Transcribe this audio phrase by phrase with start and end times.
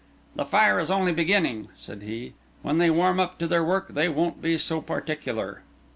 [0.35, 2.33] "The fire is only beginning," said he.
[2.63, 5.61] "When they warm up to their work, they won't be so particular."